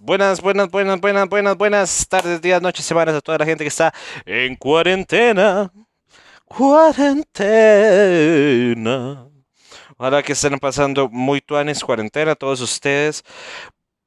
[0.00, 3.68] Buenas, buenas, buenas, buenas, buenas, buenas tardes, días, noches, semanas a toda la gente que
[3.68, 3.92] está
[4.24, 5.72] en cuarentena.
[6.44, 7.28] Cuarentena.
[9.96, 13.22] Ojalá que estén pasando muy tuanes cuarentena todos ustedes.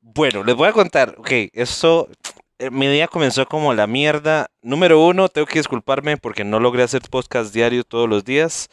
[0.02, 2.10] Bueno, les voy a contar, ok, esto,
[2.60, 4.48] eh, mi día comenzó como la mierda.
[4.62, 8.70] Número uno, tengo que disculparme porque no logré hacer podcast diario todos los días.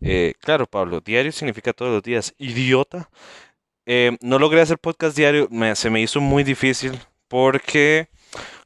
[0.00, 2.34] Eh, claro, Pablo, diario significa todos los días.
[2.38, 3.10] Idiota.
[3.90, 8.10] Eh, no logré hacer podcast diario, se me hizo muy difícil porque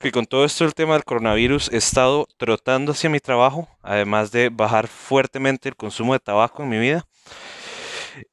[0.01, 4.33] que con todo esto el tema del coronavirus he estado trotando hacia mi trabajo, además
[4.33, 7.07] de bajar fuertemente el consumo de tabaco en mi vida.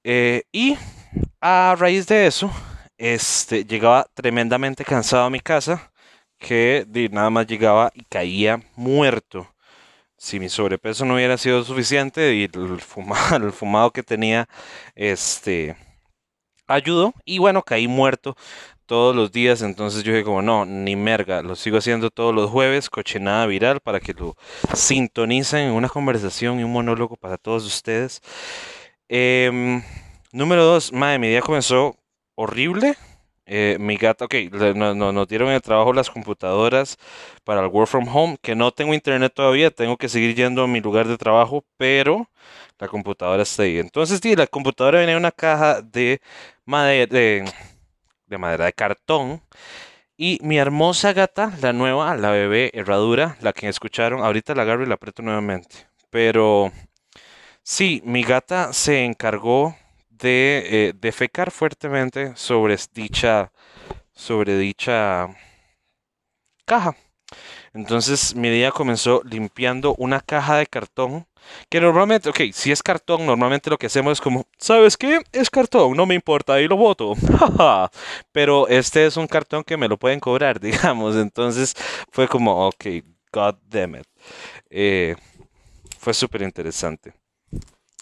[0.04, 0.78] Eh, y
[1.40, 2.52] a raíz de eso,
[2.98, 5.92] este, llegaba tremendamente cansado a mi casa,
[6.40, 9.48] que nada más llegaba y caía muerto.
[10.18, 14.50] Si mi sobrepeso no hubiera sido suficiente y el fumado, el fumado que tenía,
[14.96, 15.76] este,
[16.70, 18.38] ayudó y bueno, caí muerto
[18.86, 22.50] todos los días, entonces yo dije como no, ni merga, lo sigo haciendo todos los
[22.50, 24.36] jueves, cochinada viral, para que lo
[24.74, 28.22] sintonicen en una conversación y un monólogo para todos ustedes.
[29.08, 29.84] Em,
[30.32, 31.96] número dos, madre, mi día comenzó
[32.36, 32.96] horrible.
[33.52, 34.36] Eh, mi gata, ok,
[34.76, 36.98] nos no, dieron el trabajo las computadoras
[37.44, 40.68] para el work from home, que no tengo internet todavía, tengo que seguir yendo a
[40.68, 42.30] mi lugar de trabajo, pero
[42.78, 43.80] la computadora está ahí.
[43.80, 46.22] Entonces, sí, la computadora viene en una caja de
[46.66, 49.42] madera, de, madera de cartón.
[50.18, 54.84] Y mi hermosa gata, la nueva, la bebé herradura, la que escucharon, ahorita la agarro
[54.84, 55.88] y la aprieto nuevamente.
[56.12, 56.72] Pero
[57.64, 59.76] sí, mi gata se encargó
[60.20, 63.52] de eh, defecar fuertemente sobre dicha,
[64.14, 65.28] sobre dicha
[66.66, 66.96] caja.
[67.74, 71.28] Entonces mi día comenzó limpiando una caja de cartón
[71.70, 75.22] que normalmente, ok, si es cartón, normalmente lo que hacemos es como, ¿sabes qué?
[75.32, 77.14] Es cartón, no me importa, ahí lo voto.
[78.32, 81.16] Pero este es un cartón que me lo pueden cobrar, digamos.
[81.16, 81.76] Entonces
[82.12, 82.86] fue como, ok,
[83.32, 84.08] god damn it.
[84.70, 85.16] Eh,
[86.00, 87.14] fue súper interesante.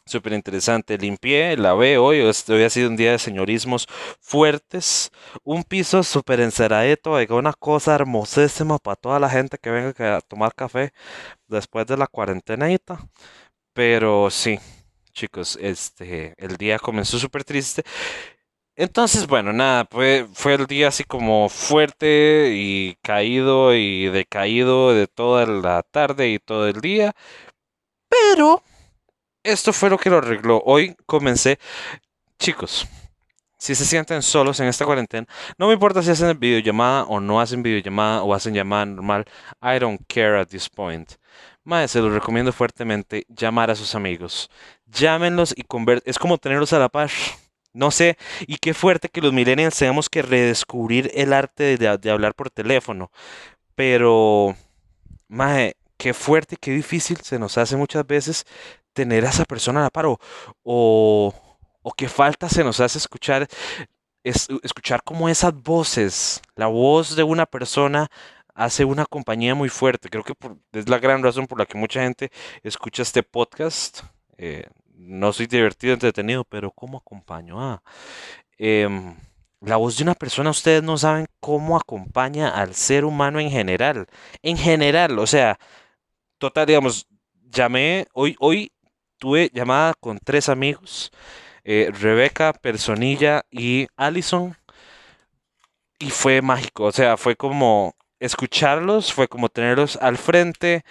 [0.08, 0.98] Súper interesante.
[0.98, 2.22] Limpié, lavé hoy.
[2.22, 3.88] Hoy ha sido un día de señorismos
[4.22, 5.12] fuertes.
[5.44, 7.18] Un piso súper enceradito.
[7.30, 10.94] Una cosa hermosísima para toda la gente que venga a tomar café
[11.48, 13.00] después de la cuarentenita.
[13.74, 14.60] Pero sí,
[15.12, 17.84] chicos, este, el día comenzó súper triste.
[18.76, 25.08] Entonces, bueno, nada, fue, fue el día así como fuerte y caído y decaído de
[25.08, 27.14] toda la tarde y todo el día.
[28.10, 28.62] Pero
[29.48, 30.62] esto fue lo que lo arregló.
[30.66, 31.58] Hoy comencé,
[32.38, 32.88] chicos,
[33.58, 35.28] si se sienten solos en esta cuarentena,
[35.58, 39.26] no me importa si hacen videollamada o no hacen videollamada o hacen llamada normal.
[39.62, 41.14] I don't care at this point.
[41.64, 44.50] Madre, se los recomiendo fuertemente llamar a sus amigos.
[44.86, 46.10] Llámenlos y convertir.
[46.10, 47.10] Es como tenerlos a la par.
[47.74, 52.34] No sé, y qué fuerte que los millennials tenemos que redescubrir el arte de, hablar
[52.34, 53.12] por teléfono.
[53.76, 54.56] Pero,
[55.28, 58.46] madre, qué fuerte, qué difícil se nos hace muchas veces
[58.98, 60.18] tener a esa persona a la par o,
[60.64, 63.48] o, qué falta se nos hace escuchar,
[64.24, 68.10] escuchar como esas voces, la voz de una persona
[68.56, 70.10] hace una compañía muy fuerte.
[70.10, 70.34] Creo que
[70.74, 72.32] es la gran razón por la que mucha gente
[72.64, 74.02] escucha este podcast.
[74.40, 74.66] Eh,
[74.96, 77.84] no soy divertido, entretenido, pero ¿cómo acompaño?
[78.58, 79.16] Em,
[79.62, 84.08] la voz de una persona, ustedes no saben cómo acompaña al ser humano en general.
[84.42, 85.60] En general, o sea,
[86.40, 87.08] total, digamos,
[87.52, 88.72] llamé, hoy, hoy
[89.18, 91.12] tuve llamada con tres amigos,
[91.64, 94.56] eh, Rebeca, Personilla y Allison,
[96.00, 100.84] y fue mágico, o sea, fue como escucharlos, fue como tenerlos al frente,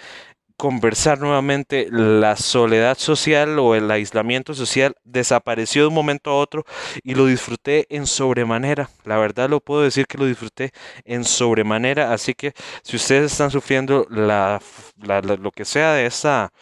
[0.56, 6.64] conversar nuevamente, la soledad social o el aislamiento social desapareció de un momento a otro
[7.02, 8.88] y lo disfruté en sobremanera.
[9.04, 10.72] La verdad lo puedo decir que lo disfruté
[11.04, 12.12] en sobremanera.
[12.12, 14.60] Así que si ustedes están sufriendo la,
[14.96, 16.52] lo que sea de esta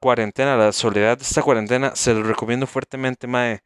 [0.00, 3.60] cuarentena, la soledad de esta cuarentena, se lo recomiendo fuertemente, Mae.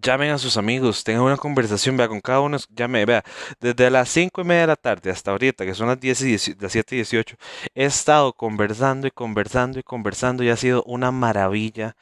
[0.00, 3.24] Llamen a sus amigos, tengan una conversación, vea, con cada uno, llame, vea,
[3.58, 6.54] desde las 5 y media de la tarde hasta ahorita, que son las, 10 y
[6.60, 7.36] las 7 y 18,
[7.74, 11.96] he estado conversando y conversando y conversando y ha sido una maravilla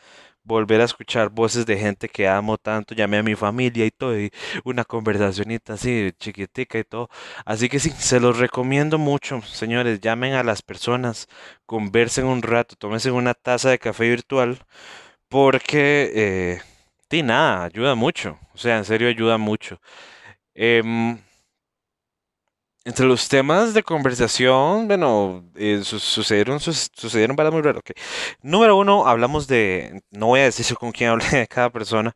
[0.46, 4.18] volver a escuchar voces de gente que amo tanto, llamé a mi familia y todo,
[4.18, 4.30] y
[4.64, 7.10] una conversacionita así chiquitica y todo.
[7.44, 11.28] Así que sí, se los recomiendo mucho, señores, llamen a las personas,
[11.66, 14.58] conversen un rato, tómense una taza de café virtual,
[15.28, 16.60] porque,
[17.12, 19.80] eh, nada, ayuda mucho, o sea, en serio ayuda mucho.
[20.54, 21.18] Em,
[22.86, 27.82] entre los temas de conversación, bueno, eh, sucedieron, sucedieron para muy raras.
[28.42, 32.14] Número uno, hablamos de, no voy a decir con quién hablé de cada persona,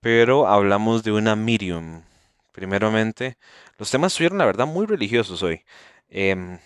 [0.00, 2.02] pero hablamos de una medium.
[2.52, 3.38] primeramente.
[3.78, 5.62] Los temas estuvieron, la verdad, muy religiosos hoy.
[6.08, 6.58] Em,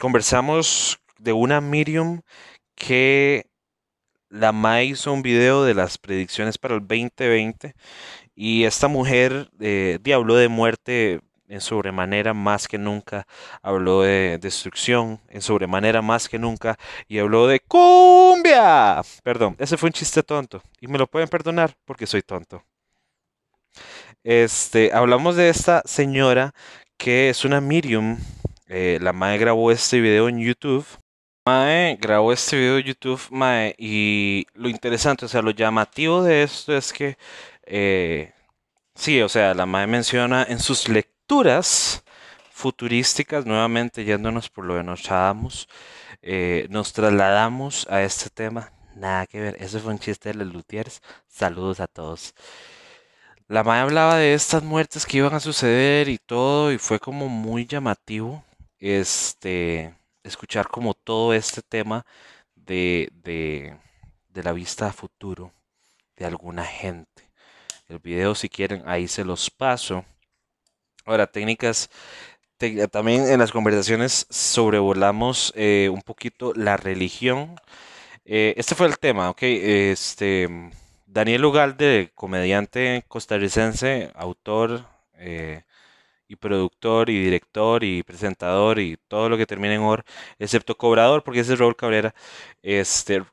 [0.00, 2.22] conversamos de una medium
[2.76, 3.46] que
[4.30, 7.74] la MA hizo un video de las predicciones para el 2020
[8.36, 13.26] y esta mujer eh, de muerte en sobremanera más que nunca,
[13.60, 19.02] habló de destrucción en sobremanera más que nunca y habló de cumbia.
[19.22, 22.64] Perdón, ese fue un chiste tonto y me lo pueden perdonar porque soy tonto.
[24.22, 26.54] Este, hablamos de esta señora
[26.96, 28.18] que es una medium.
[28.68, 30.86] Eh, la madre grabó este video en YouTube.
[31.46, 36.42] Mae grabó este video en YouTube, Mae, y lo interesante, o sea, lo llamativo de
[36.42, 37.16] esto es que,
[37.64, 38.32] eh,
[38.94, 41.19] sí, o sea, la Mae menciona en sus lecturas
[42.50, 45.68] futurísticas, nuevamente yéndonos por lo que nos
[46.22, 48.72] eh, nos trasladamos a este tema.
[48.96, 51.00] Nada que ver, eso fue un chiste de los Luthiers.
[51.28, 52.34] Saludos a todos.
[53.46, 57.28] La Mae hablaba de estas muertes que iban a suceder y todo, y fue como
[57.28, 58.44] muy llamativo.
[58.80, 59.94] Este
[60.24, 62.04] escuchar como todo este tema
[62.56, 63.76] de, de,
[64.28, 65.52] de la vista a futuro
[66.16, 67.30] de alguna gente.
[67.88, 70.04] El video, si quieren, ahí se los paso.
[71.04, 71.90] Ahora, técnicas,
[72.90, 77.56] también en las conversaciones sobrevolamos eh, un poquito la religión.
[78.24, 79.42] Eh, este fue el tema, ok.
[79.42, 80.48] Este,
[81.06, 84.86] Daniel Ugalde, comediante costarricense, autor,
[85.18, 85.62] eh,
[86.30, 90.04] y productor y director y presentador y todo lo que termine en OR,
[90.38, 92.14] excepto cobrador, porque ese es Raúl Cabrera.
[92.62, 93.24] Este,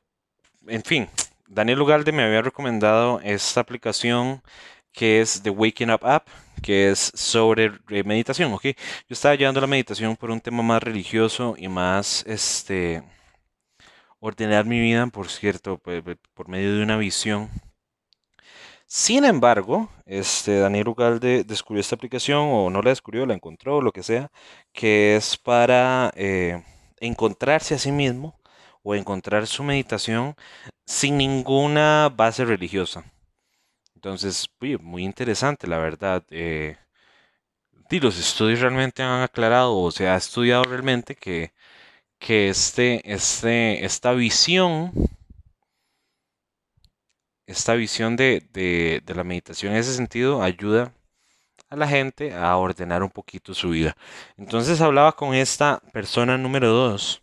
[0.66, 1.08] en fin,
[1.46, 4.42] Daniel Ugalde me había recomendado esta aplicación
[4.92, 6.28] que es The Waking Up App,
[6.62, 7.72] que es sobre
[8.04, 8.62] meditación, ¿ok?
[8.64, 8.74] Yo
[9.10, 13.02] estaba llevando la meditación por un tema más religioso y más, este,
[14.20, 17.50] ordenar mi vida, por cierto, por medio de una visión
[18.90, 23.92] sin embargo, este, Daniel Ugalde descubrió esta aplicación, o no la descubrió, la encontró, lo
[23.92, 24.30] que sea,
[24.72, 26.64] que es para eh,
[26.98, 28.40] encontrarse a sí mismo
[28.82, 30.34] o encontrar su meditación
[30.86, 33.04] sin ninguna base religiosa.
[33.98, 34.48] Entonces,
[34.80, 36.24] muy interesante, la verdad.
[36.30, 36.76] Eh,
[37.90, 41.52] los estudios realmente han aclarado, o se ha estudiado realmente que,
[42.18, 44.92] que este, este, esta visión
[47.46, 50.92] esta visión de, la meditación en ese sentido ayuda
[51.70, 53.96] a la gente a ordenar un poquito su vida.
[54.36, 57.22] Entonces hablaba con esta persona número dos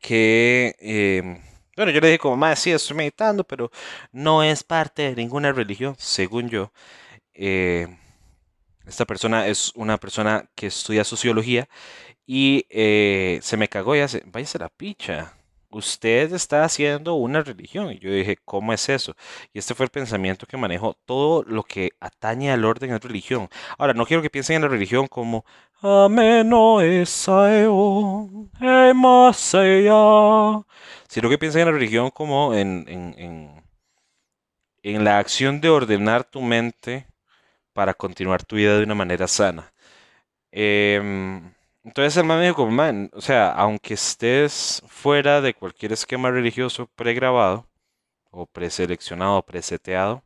[0.00, 1.40] que, em,
[1.76, 3.70] bueno, yo le dije como, más sí, estoy meditando, pero
[4.12, 6.72] no es parte de ninguna religión, según yo.
[7.34, 7.88] Eh,
[8.86, 11.68] esta persona es una persona que estudia sociología
[12.26, 15.35] y eh, se me cagó y hace, váyase la picha
[15.76, 17.92] usted está haciendo una religión.
[17.92, 19.14] Y yo dije, ¿cómo es eso?
[19.52, 20.96] Y este fue el pensamiento que manejó.
[21.04, 23.48] Todo lo que atañe al orden es religión.
[23.78, 25.44] Ahora, no quiero que piensen en la religión como
[25.82, 26.78] Ameno
[31.08, 33.62] sino que piensen en la religión como en, en,
[34.82, 37.06] en la acción de ordenar tu mente
[37.72, 39.72] para continuar tu vida de una manera sana.
[40.52, 41.52] Eh,
[41.86, 46.88] entonces el man me dijo man, o sea, aunque estés fuera de cualquier esquema religioso
[46.96, 47.66] pregrabado,
[48.30, 50.24] o preseleccionado, preseteado,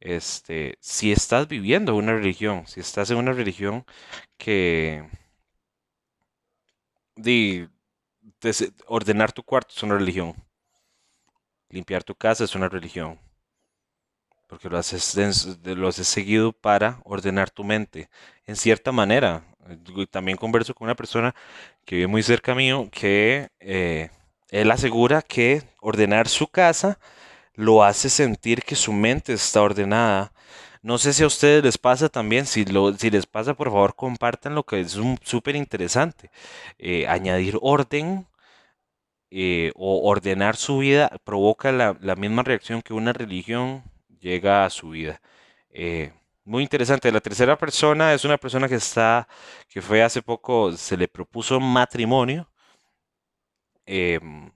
[0.00, 3.84] este, si estás viviendo una religión, si estás en una religión
[4.38, 5.08] que
[7.16, 7.68] de,
[8.86, 10.34] ordenar tu cuarto es una religión,
[11.70, 13.18] limpiar tu casa es una religión,
[14.48, 15.16] porque lo haces,
[15.64, 18.10] lo haces seguido para ordenar tu mente,
[18.46, 19.44] en cierta manera,
[20.10, 21.34] también converso con una persona
[21.84, 24.10] que vive muy cerca mío que eh,
[24.50, 26.98] él asegura que ordenar su casa
[27.54, 30.32] lo hace sentir que su mente está ordenada.
[30.82, 33.94] No sé si a ustedes les pasa también, si, lo, si les pasa por favor
[33.94, 36.30] compartan lo que es súper interesante.
[36.78, 38.26] Eh, añadir orden
[39.30, 43.84] eh, o ordenar su vida provoca la, la, misma reacción que una religión
[44.20, 45.20] llega a su vida.
[46.50, 47.12] Muy interesante.
[47.12, 49.28] La tercera persona es una persona que está,
[49.68, 52.50] que fue hace poco, se le propuso matrimonio.
[53.86, 54.50] Em,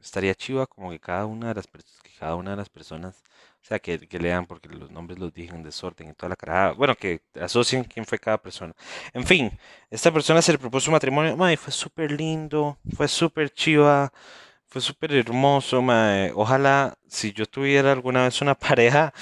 [0.00, 3.22] estaría chiva como que cada una de las que cada una de las personas,
[3.62, 6.72] o sea, que, lean porque los nombres los dije en desorden y toda la cara.
[6.72, 8.74] Bueno, que asocien quién fue cada persona.
[9.12, 9.50] En fin,
[9.90, 11.36] esta persona se le propuso matrimonio.
[11.44, 14.12] Ay, fue súper lindo, fue súper chiva.
[14.70, 16.32] Fue súper hermoso, mae.
[16.34, 19.12] Ojalá si yo tuviera alguna vez una pareja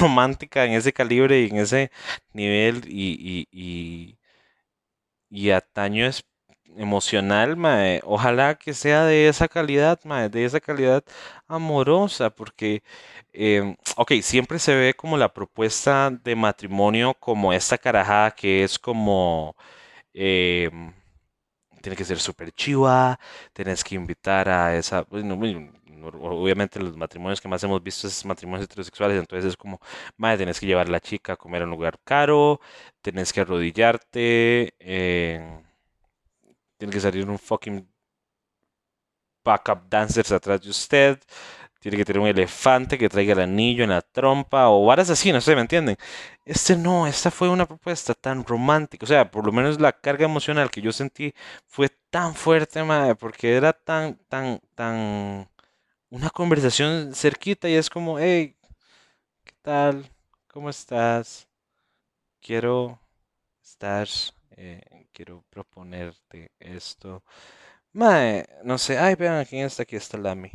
[0.00, 1.90] romántica en ese calibre y en ese
[2.34, 4.18] nivel y, y, y,
[5.28, 6.08] y ataño
[6.76, 11.04] emocional, mae, ojalá que sea de esa calidad, mae, de esa calidad
[11.48, 12.82] amorosa, porque,
[13.96, 19.56] ok, siempre se ve como la propuesta de matrimonio como esta carajada que es como,
[20.14, 20.92] em,
[21.82, 23.18] tiene que ser súper chiva,
[23.52, 25.72] tienes que invitar a esa, bueno, bueno,
[26.20, 29.80] obviamente los matrimonios que más hemos visto es matrimonios heterosexuales, entonces es como,
[30.16, 32.60] madre, tenés que llevar a la chica a comer a un lugar caro,
[33.02, 35.62] tenés que arrodillarte, eh,
[36.78, 37.86] tiene que salir un fucking
[39.44, 41.18] backup dancers atrás de usted,
[41.80, 45.32] tiene que tener un elefante que traiga el anillo en la trompa o varas así,
[45.32, 45.96] no sé, ¿me entienden?
[46.44, 50.24] Este no, esta fue una propuesta tan romántica, o sea, por lo menos la carga
[50.26, 51.34] emocional que yo sentí
[51.66, 55.48] fue tan fuerte, madre, porque era tan, tan, tan,
[56.10, 58.56] una conversación cerquita y es como, hey,
[59.44, 60.10] ¿qué tal?
[60.48, 61.48] ¿Cómo estás?
[62.40, 63.00] Quiero
[63.62, 64.08] estar,
[64.56, 67.22] eh, quiero proponerte esto.
[67.92, 70.52] Mae, no sé, ay, vean quién está aquí, está Lami.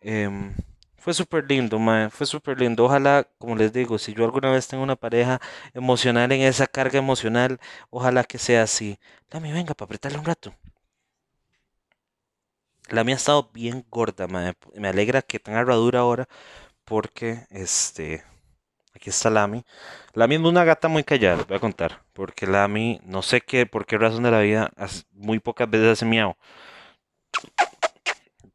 [0.00, 0.54] Em,
[0.96, 2.84] fue súper lindo, mae, fue súper lindo.
[2.84, 5.40] Ojalá, como les digo, si yo alguna vez tengo una pareja
[5.74, 7.60] emocional en esa carga emocional,
[7.90, 8.98] ojalá que sea así.
[9.30, 10.54] Lami, venga, para apretarle un rato.
[12.88, 14.54] La mía ha estado bien gorda, mae.
[14.74, 16.28] Me alegra que tenga herradura ahora
[16.84, 18.24] porque, este,
[18.94, 19.64] aquí está Lami.
[20.14, 22.02] Lami es una gata muy callada, les voy a contar.
[22.12, 24.70] Porque Lami, no sé qué, por qué razón de la vida,
[25.12, 26.36] muy pocas veces hace miau.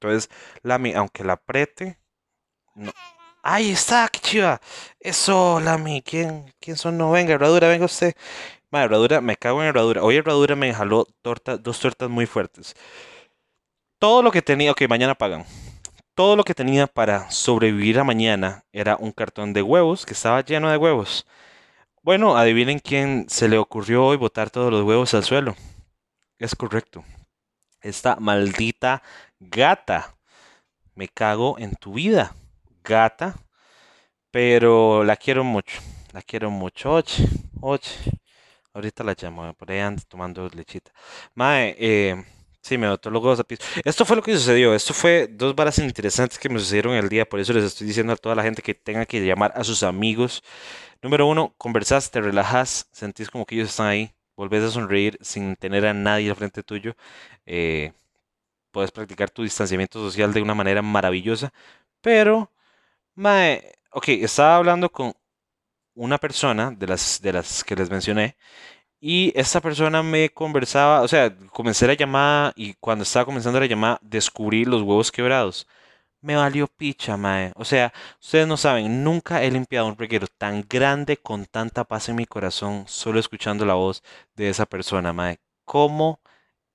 [0.01, 0.29] Entonces,
[0.63, 1.99] Lami, aunque la apriete,
[2.73, 2.91] no.
[3.43, 4.07] ¡Ahí está!
[4.07, 4.61] ¡Qué chiva!
[4.99, 6.97] Eso, Lami, ¿quién, quién son?
[6.97, 8.15] No, venga, herradura, venga usted.
[8.71, 10.03] Madre, herradura, me cago en herradura.
[10.03, 12.75] Hoy herradura me jaló torta, dos tortas muy fuertes.
[13.99, 15.45] Todo lo que tenía, ok, mañana pagan.
[16.15, 20.41] Todo lo que tenía para sobrevivir a mañana era un cartón de huevos que estaba
[20.41, 21.27] lleno de huevos.
[22.01, 25.55] Bueno, adivinen quién se le ocurrió hoy botar todos los huevos al suelo.
[26.39, 27.03] Es correcto.
[27.81, 29.03] Esta maldita
[29.41, 30.15] gata.
[30.95, 32.35] Me cago en tu vida,
[32.83, 33.35] gata.
[34.31, 35.79] Pero la quiero mucho.
[36.13, 36.93] La quiero mucho.
[36.93, 37.27] Oye,
[37.61, 37.81] oye.
[38.73, 39.53] Ahorita la llamo.
[39.55, 40.91] Por ahí ando tomando lechita.
[41.35, 42.25] Mae, eh.
[42.61, 43.45] Sí, me botó los a.
[43.83, 44.75] Esto fue lo que sucedió.
[44.75, 47.27] Esto fue dos varas interesantes que me sucedieron el día.
[47.27, 49.83] Por eso les estoy diciendo a toda la gente que tenga que llamar a sus
[49.83, 50.43] amigos.
[51.01, 54.13] Número uno, conversas, te relajas, sentís como que ellos están ahí.
[54.35, 56.95] Volvés a sonreír sin tener a nadie al frente tuyo.
[57.45, 57.93] Eh,
[58.71, 61.53] puedes practicar tu distanciamiento social de una manera maravillosa.
[62.01, 62.51] Pero,
[63.15, 65.13] mae, ok, estaba hablando con
[65.95, 68.37] una persona de las, de las que les mencioné.
[68.99, 73.65] Y esta persona me conversaba, o sea, comencé la llamada y cuando estaba comenzando la
[73.65, 75.67] llamada descubrí los huevos quebrados.
[76.21, 77.51] Me valió picha, mae.
[77.55, 82.09] O sea, ustedes no saben, nunca he limpiado un reguero tan grande con tanta paz
[82.09, 84.03] en mi corazón solo escuchando la voz
[84.35, 85.39] de esa persona, mae.
[85.65, 86.19] ¿Cómo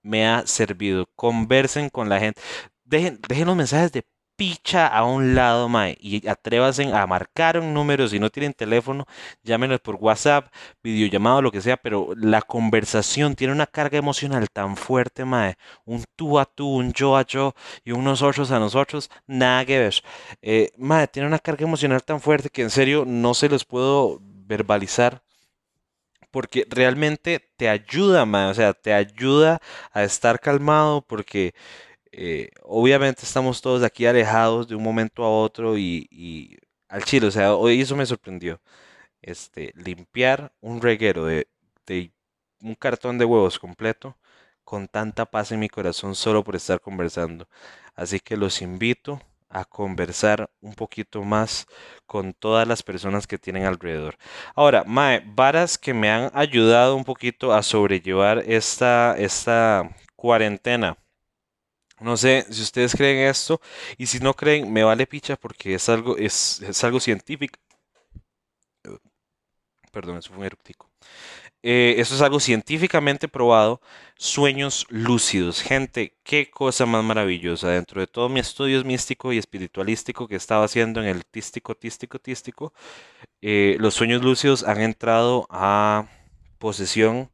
[0.06, 1.06] me ha servido?
[1.14, 2.40] Conversen con la gente.
[2.84, 4.04] Dejen, los mensajes de
[4.36, 9.06] picha a un lado, mae, y atrévanse a marcar un número, si no tienen teléfono,
[9.42, 14.76] llámenos por WhatsApp, videollamado, lo que sea, pero la conversación tiene una carga emocional tan
[14.76, 19.10] fuerte, mae, un tú a tú, un yo a yo y un nosotros a nosotros,
[19.26, 19.94] nada que ver.
[20.42, 24.20] Eh, mae, tiene una carga emocional tan fuerte que en serio no se los puedo
[24.20, 25.22] verbalizar.
[26.30, 29.60] Porque realmente te ayuda, o sea, te ayuda
[29.92, 31.54] a estar calmado porque
[32.12, 37.30] eh, obviamente estamos todos aquí alejados de un momento a otro y, al chile, o
[37.30, 38.60] sea, hoy eso me sorprendió.
[39.22, 41.48] Este, limpiar un reguero de,
[41.86, 42.12] de
[42.62, 44.16] un cartón de huevos completo
[44.64, 47.48] con tanta paz en mi corazón solo por estar conversando.
[47.94, 51.66] Así que los invito a conversar un poquito más
[52.06, 54.16] con todas las personas que tienen alrededor.
[54.54, 60.96] Ahora, Mae, varas que me han ayudado un poquito a sobrellevar esta, esta cuarentena.
[62.00, 63.60] No sé si ustedes creen esto
[63.98, 67.58] y si no creen, me vale picha porque es algo, es, es algo científico.
[69.92, 70.90] Perdón, eso fue un eruptico.
[71.68, 73.80] Eh, eso es algo científicamente probado.
[74.16, 75.62] Sueños lúcidos.
[75.62, 77.70] Gente, qué cosa más maravillosa.
[77.70, 82.20] Dentro de todo mi estudio místico y espiritualístico que estaba haciendo en el tístico, tístico,
[82.20, 82.72] tístico,
[83.42, 86.06] eh, los sueños lúcidos han entrado a
[86.58, 87.30] posesión.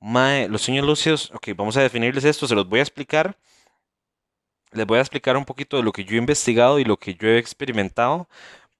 [0.00, 3.36] los sueños lúcidos, ok, vamos a definirles esto, se los voy a explicar
[4.72, 7.14] les voy a explicar un poquito de lo que yo he investigado y lo que
[7.14, 8.28] yo he experimentado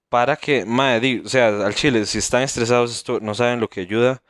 [0.09, 3.81] para que, madre, o sea, al chile, si están estresados, esto no saben lo que
[3.83, 4.23] ayuda.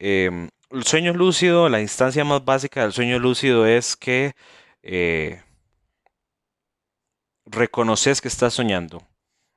[0.00, 4.32] Em, el sueño lúcido, la instancia más básica del sueño lúcido es que
[4.82, 5.42] eh,
[7.44, 9.02] reconoces que estás soñando.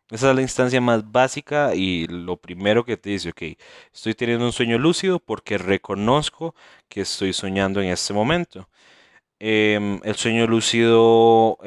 [0.10, 3.58] Esa es la instancia más básica y lo primero que te dice, ok,
[3.94, 6.56] estoy teniendo un sueño lúcido porque reconozco
[6.90, 8.70] que estoy soñando en este momento.
[9.40, 11.58] Em, el sueño lúcido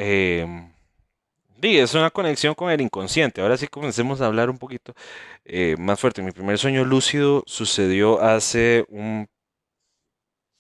[1.66, 3.40] em, es una conexión con el inconsciente.
[3.40, 4.94] Ahora sí comencemos a hablar un poquito
[5.44, 6.23] eh, más fuerte.
[6.23, 9.28] Mi primer sueño lúcido sucedió hace un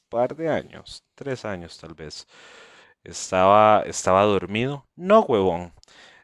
[0.08, 2.26] par de años, tres años tal vez.
[3.04, 4.86] Estaba, estaba dormido.
[4.96, 5.72] No, huevón.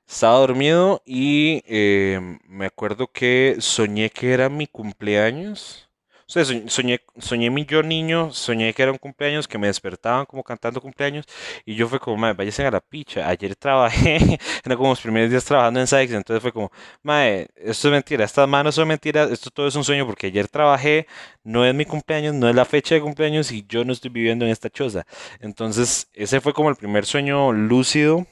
[0.09, 5.89] Estaba dormido y em, me acuerdo que soñé que era mi cumpleaños.
[6.33, 10.43] Sea, soñé, soñé, mi yo niño, soñé que era un cumpleaños, que me despertaban como
[10.43, 11.27] cantando cumpleaños
[11.67, 13.29] y yo fue como, madre, váyanse a la picha.
[13.29, 14.17] Ayer trabajé,
[14.65, 16.71] era como los primeros días trabajando en Sykes, entonces fue como,
[17.03, 20.49] madre, esto es mentira, estas manos son mentiras, esto todo es un sueño porque ayer
[20.49, 21.07] trabajé,
[21.45, 24.47] no es mi cumpleaños, no es la fecha de cumpleaños y yo no estoy viviendo
[24.47, 25.05] en esta choza.
[25.41, 28.27] Entonces, ese fue como el primer sueño lúcido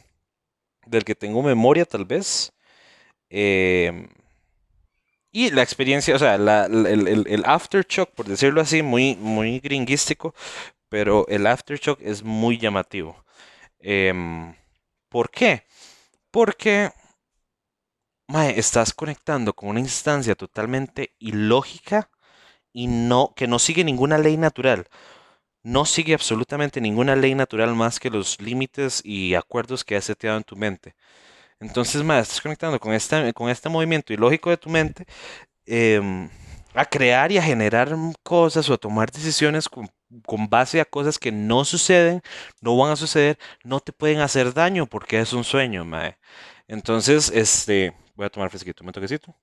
[0.87, 2.53] del que tengo memoria tal vez.
[3.31, 4.09] Eh,
[5.33, 10.35] y la experiencia, o sea, el, el, aftershock, por decirlo así, muy, muy gringuístico,
[10.89, 13.25] pero el aftershock es muy llamativo.
[13.79, 14.55] Em,
[15.09, 15.65] ¿Por qué?
[16.31, 16.93] Porque
[18.57, 22.11] estás conectando con una instancia totalmente ilógica
[22.73, 24.87] y no, que no sigue ninguna ley natural.
[25.63, 30.39] No sigue absolutamente ninguna ley natural más que los límites y acuerdos que has seteado
[30.39, 30.95] en tu mente.
[31.61, 35.07] Entonces, más, estás conectando con este, con este movimiento ilógico de tu mente
[35.67, 36.29] em,
[36.75, 39.89] a crear y a generar cosas o a tomar decisiones con,
[40.49, 42.23] base a cosas que no suceden,
[42.61, 46.19] no van a suceder, no te pueden hacer daño porque es un sueño, mae.
[46.69, 49.37] Entonces, este, voy a tomar fresquito, un toquecito.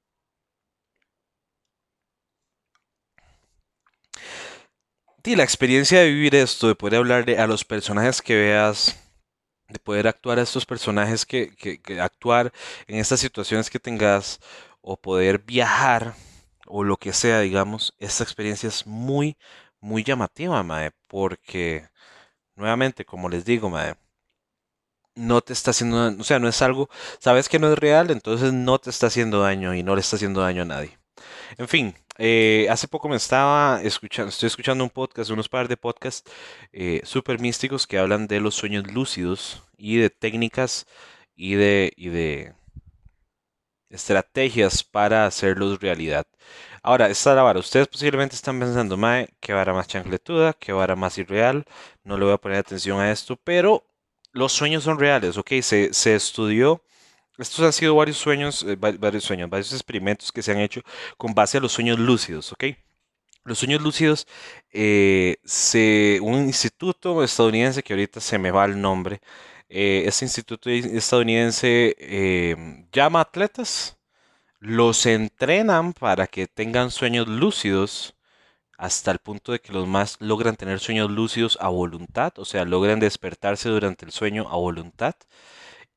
[5.23, 8.97] Y la experiencia de vivir esto, de poder hablarle a los personajes que veas,
[9.69, 11.53] de poder actuar a estos personajes que,
[12.01, 12.53] actuar
[12.87, 14.39] en estas situaciones que tengas
[14.81, 16.15] o poder viajar
[16.67, 19.37] o lo que sea, digamos, esta experiencia es muy,
[19.79, 21.89] muy llamativa, Mae, porque
[22.55, 23.95] nuevamente, como les digo, Mae,
[25.15, 28.53] no te está haciendo, o sea, no es algo, sabes que no es real, entonces
[28.53, 30.97] no te está haciendo daño y no le está haciendo daño a nadie.
[31.57, 35.77] En fin, eh, hace poco me estaba escuchando, estoy escuchando un podcast, unos par de
[35.77, 36.29] podcasts
[36.73, 40.87] eh, súper místicos que hablan de los sueños lúcidos y de técnicas
[41.35, 42.53] y de, y de
[43.89, 46.25] estrategias para hacerlos realidad.
[46.83, 47.59] Ahora, esta la vara.
[47.59, 51.65] Ustedes posiblemente están pensando, Mae, que vara más chancletuda, que vara más irreal.
[52.03, 53.83] No le voy a poner atención a esto, pero
[54.31, 55.51] los sueños son reales, ¿ok?
[55.61, 56.81] Se, se estudió
[57.37, 60.81] estos han sido varios sueños, eh, varios sueños, varios experimentos que se han hecho
[61.17, 62.65] con base a los sueños lúcidos, ¿ok?
[63.43, 64.27] Los sueños lúcidos,
[64.73, 69.21] eh, se, un instituto estadounidense que ahorita se me va el nombre,
[69.69, 71.95] eh, este instituto estadounidense
[72.91, 73.97] llama atletas,
[74.59, 78.15] los entrenan para que tengan sueños lúcidos
[78.77, 82.65] hasta el punto de que los más logran tener sueños lúcidos a voluntad, o sea,
[82.65, 85.15] logran despertarse durante el sueño a voluntad.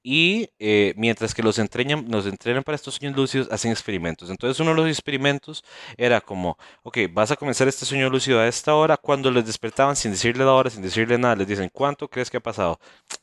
[0.02, 4.30] Y eh, mientras que los entrenan, nos entrenan para estos sueños lúcidos, hacen experimentos.
[4.30, 5.62] Entonces uno de los experimentos
[5.96, 8.96] era como, ok, vas a comenzar este sueño lúcido a esta hora.
[8.96, 12.38] Cuando les despertaban sin decirle la hora, sin decirle nada, les dicen, ¿cuánto crees que
[12.38, 12.80] ha pasado?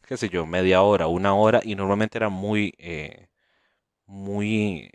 [0.08, 1.62] Qué sé yo, media hora, una hora.
[1.64, 3.28] Y normalmente era muy, eh,
[4.06, 4.92] muy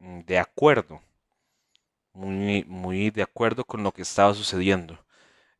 [0.00, 1.00] mm, de acuerdo.
[2.12, 4.98] Muy, muy de acuerdo con lo que estaba sucediendo.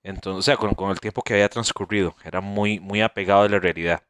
[0.02, 2.16] Entonces, o sea, con, con el tiempo que había transcurrido.
[2.24, 4.02] Era muy, muy apegado a la realidad.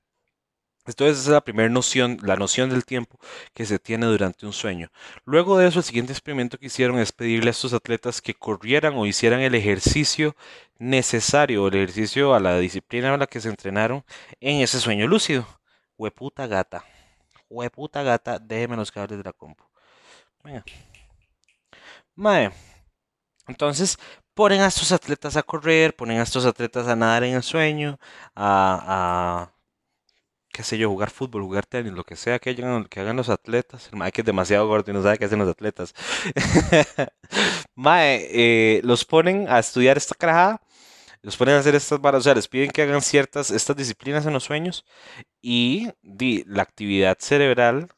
[0.86, 3.18] Entonces esa es la primera noción, la noción del tiempo
[3.54, 4.90] que se tiene durante un sueño.
[5.24, 8.94] Luego de eso, el siguiente experimento que hicieron es pedirle a estos atletas que corrieran
[8.94, 10.36] o hicieran el ejercicio
[10.78, 14.04] necesario, el ejercicio a la disciplina a la que se entrenaron
[14.40, 15.46] en ese sueño lúcido.
[15.98, 16.84] Hueputa gata.
[17.48, 19.64] Hueputa gata, déjeme los cables de la compu.
[20.44, 20.64] Venga.
[22.14, 22.50] Mae.
[23.48, 23.98] Entonces,
[24.34, 27.98] ponen a estos atletas a correr, ponen a estos atletas a nadar en el sueño,
[28.34, 29.50] a
[30.56, 33.90] qué sé yo, jugar fútbol, jugar tenis, lo que sea que que hagan los atletas.
[33.92, 35.94] El mae que es demasiado gordo y no sabe qué hacen los atletas.
[37.74, 40.62] mae, eh, los ponen a estudiar esta carajada,
[41.20, 44.24] los ponen a hacer estas varas, o sea, les piden que hagan ciertas, estas disciplinas
[44.24, 44.86] en los sueños
[45.42, 47.88] y di, la actividad cerebral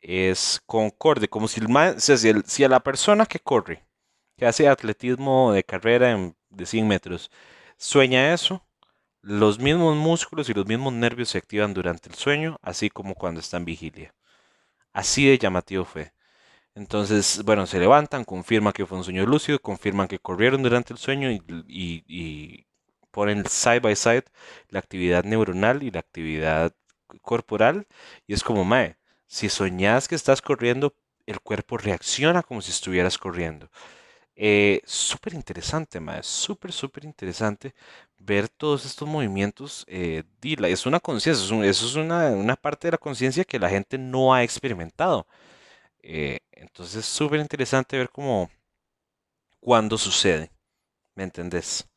[0.00, 3.84] es concorde, como si, el o sea, si, si, a la persona que corre,
[4.38, 6.16] que hace atletismo de carrera
[6.50, 7.30] de 100 metros,
[7.76, 8.64] sueña eso,
[9.22, 13.40] los mismos músculos y los mismos nervios se activan durante el sueño, así como cuando
[13.40, 14.14] está en vigilia.
[14.92, 16.12] Así de llamativo fue.
[16.74, 20.98] Entonces, bueno, se levantan, confirman que fue un sueño lúcido, confirman que corrieron durante el
[20.98, 22.66] sueño y,
[23.10, 24.24] ponen side by side
[24.70, 26.74] la actividad neuronal y la actividad
[27.22, 27.86] corporal.
[28.26, 30.94] Y es como, mae, Si soñás que estás corriendo,
[31.26, 33.70] el cuerpo reacciona como si estuvieras corriendo.
[34.34, 37.74] Eh, súper interesante, ma, súper, súper interesante
[38.18, 39.84] ver todos estos movimientos.
[39.88, 43.98] Eh, es una conciencia, eso es una, una, parte de la conciencia que la gente
[43.98, 45.26] no ha experimentado.
[46.02, 48.50] Eh, entonces, súper interesante ver cómo,
[49.60, 50.50] cuando sucede,
[51.16, 51.88] ¿me entendés?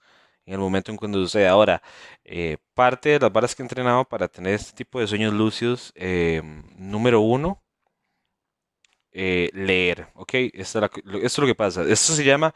[0.46, 1.48] En el momento en cuando sucede.
[1.48, 1.82] Ahora,
[2.26, 5.94] eh, parte de las varas que he entrenado para tener este tipo de sueños lúcidos,
[6.78, 7.65] número uno,
[9.18, 10.34] eh, leer, ¿ok?
[10.54, 10.90] Esto
[11.22, 11.84] es, lo que pasa.
[11.84, 12.54] Esto se llama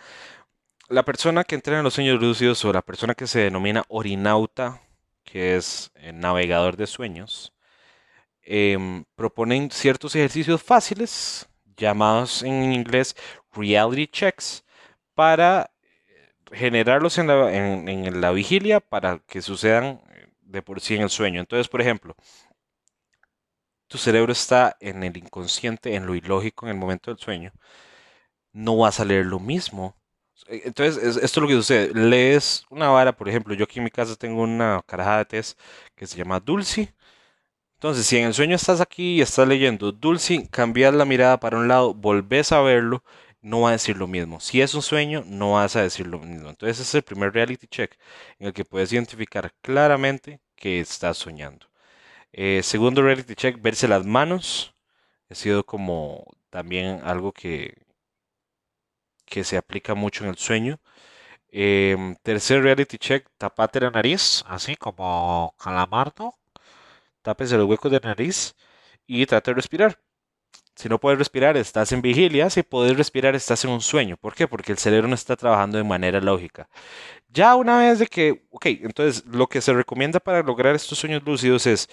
[0.90, 4.82] la persona que entrena en los sueños lúcidos o la persona que se denomina orinauta,
[5.24, 7.54] que es navegador de sueños,
[8.44, 13.16] em, proponen ciertos ejercicios fáciles llamados en inglés
[13.54, 14.66] reality checks
[15.16, 15.72] para
[16.52, 20.02] generarlos en la, en la vigilia para que sucedan
[20.42, 21.40] de por sí en el sueño.
[21.40, 22.16] Entonces, por ejemplo,
[23.90, 27.52] tu cerebro está en el inconsciente, en lo ilógico en el momento del sueño,
[28.54, 29.96] no va a salir lo mismo.
[30.48, 31.94] E, entonces, esto es lo que sucede.
[31.94, 35.60] Lees una vara, por ejemplo, yo aquí en mi casa tengo una carajada de test
[35.96, 36.94] que se llama Dulce.
[37.76, 41.58] Entonces, si en el sueño estás aquí y estás leyendo Dulce, cambias la mirada para
[41.58, 43.04] un lado, volvés a verlo,
[43.42, 44.40] no va a decir lo mismo.
[44.40, 46.50] Si es un sueño, no vas a decir lo mismo.
[46.50, 47.98] Entonces, ese es el primer reality check
[48.40, 51.69] en el que puedes identificar claramente que estás soñando.
[52.34, 54.76] Eh, segundo reality check, verse las manos.
[55.30, 57.76] Ha sido como también algo que,
[59.26, 60.80] que se aplica mucho en el sueño.
[61.52, 66.36] Em, tercer reality check, tapate la nariz, así como calamardo.
[67.22, 68.56] Tápese los huecos de nariz
[69.08, 70.00] y trate de respirar.
[70.76, 72.50] Si no puedes respirar, estás en vigilia.
[72.50, 74.18] Si puedes respirar, estás en un sueño.
[74.18, 74.48] ¿Por qué?
[74.48, 76.70] Porque el cerebro no está trabajando de manera lógica.
[77.30, 81.24] Ya una vez de que, ok, entonces lo que se recomienda para lograr estos sueños
[81.26, 81.90] lúcidos es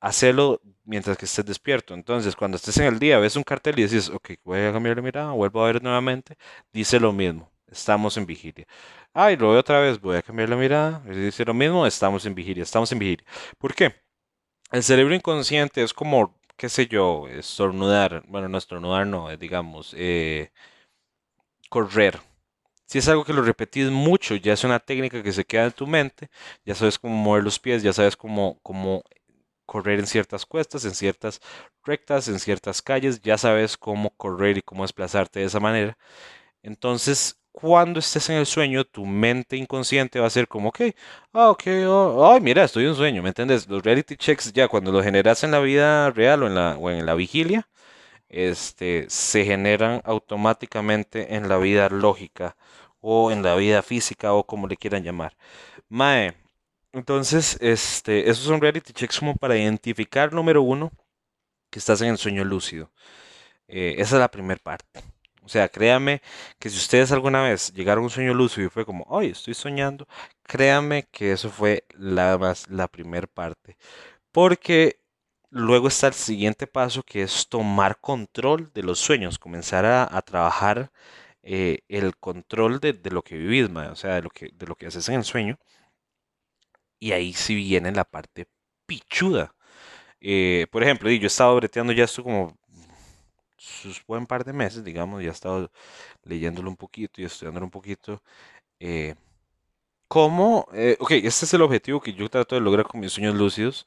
[0.00, 1.94] hacerlo mientras que estés despierto.
[1.94, 4.96] Entonces, cuando estés en el día, ves un cartel y dices, ok, voy a cambiar
[4.96, 6.36] la mirada, vuelvo a ver nuevamente,
[6.72, 8.66] dice lo mismo, estamos en vigilia.
[9.12, 12.34] Ay, lo veo otra vez, voy a cambiar la mirada, dice lo mismo, estamos en
[12.34, 13.26] vigilia, estamos en vigilia.
[13.58, 13.94] ¿Por qué?
[14.72, 20.50] El cerebro inconsciente es como, qué sé yo, estornudar, bueno, no estornudar, no, digamos, eh,
[21.68, 22.20] correr.
[22.86, 25.72] Si es algo que lo repetís mucho, ya es una técnica que se queda en
[25.72, 26.30] tu mente,
[26.64, 29.02] ya sabes cómo mover los pies, ya sabes cómo, cómo
[29.68, 31.40] correr en ciertas cuestas, en ciertas
[31.84, 35.98] rectas, en ciertas calles, ya sabes cómo correr y cómo desplazarte de esa manera.
[36.62, 40.80] Entonces, cuando estés en el sueño, tu mente inconsciente va a ser como, ok,
[41.34, 43.68] ah, ok, oh, mira, estoy en un sueño, ¿me entiendes?
[43.68, 47.06] Los reality checks ya cuando los generas en la vida real o en la, en
[47.06, 47.68] la vigilia,
[48.28, 52.56] este, se generan automáticamente en la vida lógica
[53.00, 55.36] o en la vida física o como le quieran llamar.
[55.88, 56.34] Mae,
[56.92, 60.90] entonces, este, esos son reality checks como para identificar, número uno,
[61.70, 62.90] que estás en el sueño lúcido.
[63.68, 65.02] Eh, esa es la primera parte.
[65.44, 66.22] O sea, créame
[66.58, 69.54] que si ustedes alguna vez llegaron a un sueño lúcido y fue como, ay, estoy
[69.54, 70.06] soñando,
[70.42, 73.76] créame que eso fue la, más, la primera parte.
[74.32, 75.00] Porque
[75.50, 80.92] luego está el siguiente paso que es tomar control de los sueños, comenzar a, trabajar
[81.42, 84.86] eh, el control de, lo que vivís, o sea, de lo que, de lo que
[84.86, 85.58] haces en el sueño
[86.98, 88.46] y ahí sí viene la parte
[88.86, 89.54] pichuda.
[90.20, 92.56] Eh, por ejemplo, yo he estado breteando ya esto como
[93.56, 95.70] sus buen par de meses, digamos, ya he estado
[96.24, 98.22] leyéndolo un poquito y estudiándolo un poquito.
[98.80, 99.14] Eh,
[100.08, 100.66] ¿Cómo?
[100.74, 103.86] Eh, ok, este es el objetivo que yo trato de lograr con mis sueños lúcidos.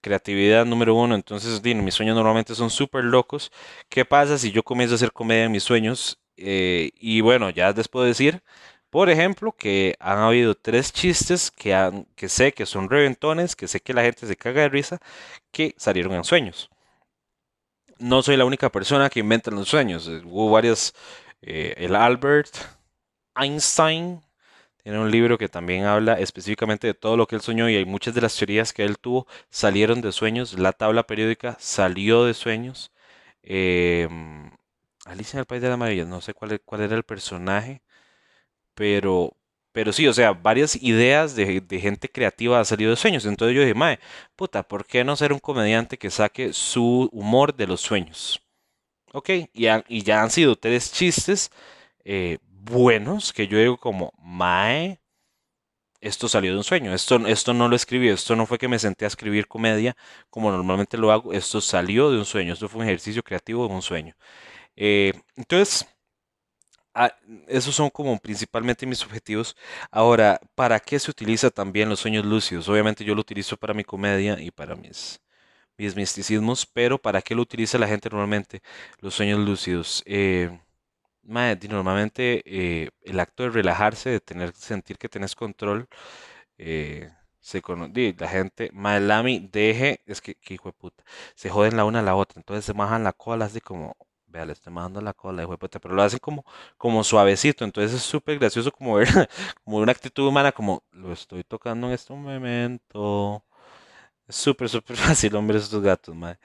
[0.00, 3.50] creatividad número uno, entonces mis sueños normalmente son súper locos.
[3.88, 6.18] ¿Qué pasa si yo comienzo a hacer comedia en mis sueños?
[6.38, 8.42] y bueno, ya les puedo decir
[8.90, 13.68] por ejemplo, que han habido tres chistes que, han, que sé que son reventones, que
[13.68, 14.98] sé que la gente se caga de risa,
[15.52, 16.70] que salieron en sueños.
[17.98, 20.06] No soy la única persona que inventa los sueños.
[20.08, 20.94] Eh, hubo varios,
[21.42, 22.56] eh, el Albert
[23.34, 24.20] Einstein
[24.82, 27.84] tiene un libro que también habla específicamente de todo lo que él soñó y hay
[27.84, 30.58] muchas de las teorías que él tuvo salieron de sueños.
[30.58, 32.92] La tabla periódica salió de sueños.
[33.42, 34.50] Em,
[35.06, 37.82] Alicia en el País de la Maravilla, no sé cuál era el personaje
[38.76, 39.36] pero,
[39.72, 43.26] pero sí, o sea, varias ideas de, gente creativa han salido de sueños.
[43.26, 43.98] Entonces yo dije, mae,
[44.36, 48.42] puta, ¿por qué no ser un comediante que saque su humor de los sueños?
[49.12, 51.50] Ok, y, y ya han sido tres chistes
[52.04, 55.00] eh, buenos que yo digo como, mae,
[56.00, 58.78] esto salió de un sueño, esto, esto no lo escribí, esto no fue que me
[58.78, 59.96] senté a escribir comedia
[60.30, 63.74] como normalmente lo hago, esto salió de un sueño, esto fue un ejercicio creativo de
[63.74, 64.14] un sueño.
[64.76, 65.86] Eh, entonces,
[66.98, 67.14] Ah,
[67.46, 69.54] esos son como principalmente mis objetivos.
[69.90, 72.68] Ahora, ¿para qué se utiliza también los sueños lúcidos?
[72.70, 75.20] Obviamente yo lo utilizo para mi comedia y para mis,
[75.78, 78.62] mis misticismos, pero ¿para qué lo utiliza la gente normalmente?
[79.00, 80.02] Los sueños lúcidos.
[80.06, 80.58] Eh,
[81.68, 85.88] normalmente eh, el acto de relajarse, de tener, sentir que tenés control,
[86.58, 87.62] eh, se
[88.18, 91.04] la gente, mae, Lami, deje, es que, hijo de puta,
[91.34, 93.96] se joden la una a la otra, entonces se majan la cola así como,
[94.36, 96.44] vea, le estoy majando la cola, de puta, pero lo hacen como,
[96.76, 99.08] como suavecito, entonces es súper gracioso como ver,
[99.64, 103.44] como una actitud humana, como, lo estoy tocando en este momento,
[104.28, 106.38] es súper, súper fácil, hombre, estos gatos, madre.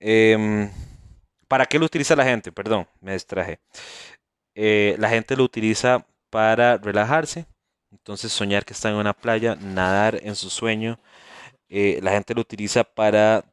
[0.00, 0.70] Em,
[1.48, 2.52] ¿para qué lo utiliza la gente?
[2.52, 3.60] Perdón, me distraje.
[4.54, 7.46] Eh, la gente lo utiliza para relajarse,
[7.92, 11.00] entonces soñar que está en una playa, nadar en su sueño.
[11.68, 13.44] Eh, la gente lo utiliza para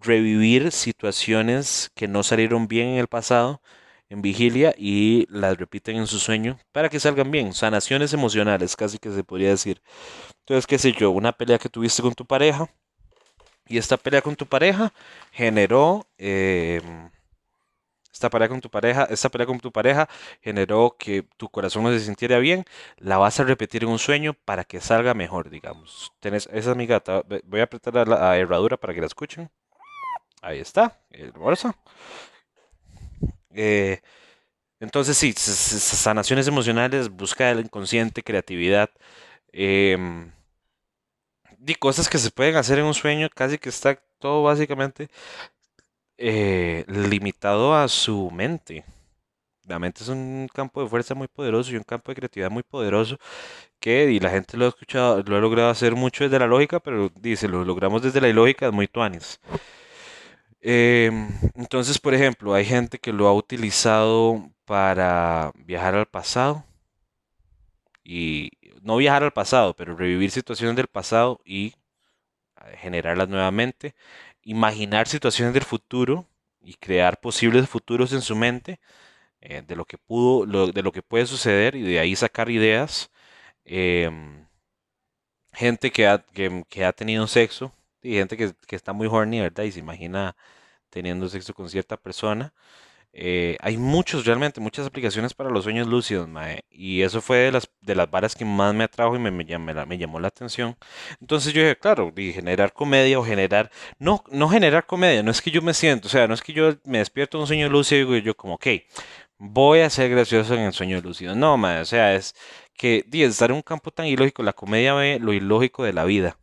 [0.00, 3.60] revivir situaciones que no salieron bien en el pasado
[4.08, 7.52] en vigilia y las repiten en su sueño para que salgan bien.
[7.54, 9.80] Sanaciones emocionales, casi que se podría decir.
[10.40, 12.68] Entonces, qué sé yo, una pelea que tuviste con tu pareja
[13.66, 14.92] y esta pelea con tu pareja
[15.32, 16.06] generó...
[16.18, 17.10] Em,
[18.12, 20.08] esta pelea con tu pareja, esta pelea con tu pareja
[20.42, 22.64] generó que tu corazón no se sintiera bien,
[22.98, 26.12] la vas a repetir en un sueño para que salga mejor, digamos.
[26.20, 29.50] Tenés, esa es mi gata, voy a apretar la, herradura para que la escuchen.
[30.42, 31.74] Ahí está, el bolso.
[33.54, 34.00] Eh,
[34.80, 38.90] entonces sí, sanaciones emocionales, busca del inconsciente, creatividad.
[39.52, 39.96] Eh,
[41.78, 45.08] cosas que se pueden hacer en un sueño, casi que está todo básicamente
[46.18, 48.84] eh, limitado a su mente.
[49.66, 52.64] La mente es un campo de fuerza muy poderoso y un campo de creatividad muy
[52.64, 53.18] poderoso
[53.80, 56.80] que y la gente lo ha escuchado, lo ha logrado hacer mucho desde la lógica,
[56.80, 59.40] pero dice, lo logramos desde la ilógica, es muy tuanis.
[60.62, 66.64] Em, entonces, por ejemplo, hay gente que lo ha utilizado para viajar al pasado
[68.04, 68.50] y
[68.82, 71.74] no viajar al pasado, pero revivir situaciones del pasado y
[72.64, 73.94] eh, generarlas nuevamente
[74.44, 76.26] imaginar situaciones del futuro
[76.60, 78.80] y crear posibles futuros en su mente
[79.40, 83.10] eh, de lo que pudo, de lo que puede suceder y de ahí sacar ideas.
[83.64, 84.46] Em,
[85.52, 86.24] gente que ha,
[86.68, 87.72] que, ha tenido sexo
[88.02, 89.64] y gente que, que, está muy horny, ¿verdad?
[89.64, 90.36] Y se imagina
[90.90, 92.52] teniendo sexo con cierta persona.
[93.14, 97.52] Eh, hay muchos, realmente, muchas aplicaciones para los sueños lúcidos, mae, y eso fue de
[97.52, 99.44] las, de las varas que más me atrajo y me, me,
[99.86, 100.76] me, llamó la atención.
[101.20, 105.42] Entonces yo dije, claro, y generar comedia o generar, no, no generar comedia, no es
[105.42, 107.68] que yo me siento, o sea, no es que yo me despierto en un sueño
[107.68, 108.66] lúcido y digo yo como, ok,
[109.38, 111.34] voy a ser gracioso en el sueño lúcido.
[111.34, 112.34] No, mae, o sea, es
[112.74, 116.04] que di, estar en un campo tan ilógico, la comedia ve lo ilógico de la
[116.04, 116.38] vida.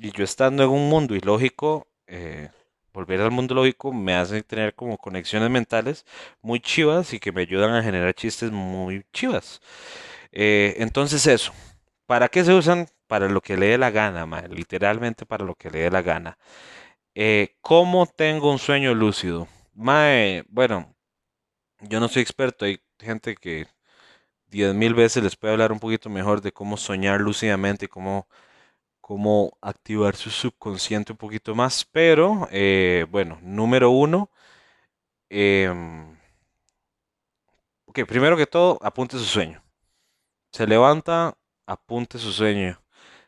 [0.00, 2.48] Y yo estando en un mundo ilógico, eh,
[2.92, 6.04] volver al mundo lógico me hace tener como conexiones mentales
[6.40, 9.60] muy chivas y que me ayudan a generar chistes muy chivas.
[10.32, 11.52] Eh, entonces eso,
[12.06, 12.88] ¿para qué se usan?
[13.06, 16.38] Para lo que le dé la gana, literalmente para lo que le dé la gana.
[17.14, 19.48] Eh, ¿Cómo tengo un sueño lúcido?
[19.74, 20.94] Mae, bueno,
[21.80, 23.66] yo no soy experto, hay gente que
[24.48, 28.28] diez mil veces les puede hablar un poquito mejor de cómo soñar lúcidamente y cómo
[29.12, 31.84] cómo activar su subconsciente un poquito más.
[31.84, 34.30] Pero, eh, bueno, número uno.
[37.86, 39.62] Ok, primero que todo, apunte su sueño.
[40.52, 42.80] Se levanta, apunte su sueño.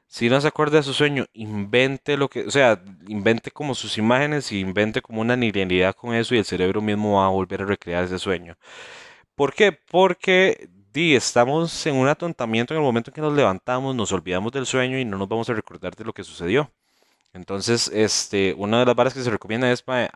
[0.07, 3.99] Si no se acuerda de su sueño, invente lo que, o sea, invente como sus
[3.99, 7.63] imágenes y invente como una linealidad con eso y el cerebro mismo va a volver
[7.63, 8.57] a recrear ese sueño.
[9.35, 9.73] ¿Por qué?
[9.73, 14.67] Porque estamos en un atontamiento en el momento en que nos levantamos, nos olvidamos del
[14.67, 16.71] sueño y no nos vamos a recordar de lo que sucedió.
[17.33, 20.11] Entonces, este, una de las varas que se recomienda es para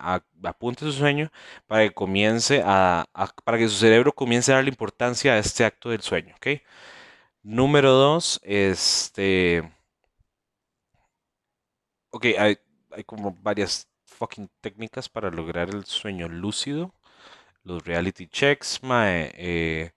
[0.45, 1.31] apunte su sueño
[1.67, 3.07] para que comience a,
[3.45, 6.63] para que su cerebro comience a darle importancia a este acto del sueño, ¿ok?
[7.43, 9.63] Número dos, este,
[12.11, 12.59] ok, hay,
[12.91, 16.93] hay como varias fucking técnicas para lograr el sueño lúcido.
[17.65, 19.93] Los reality checks, mae, eh,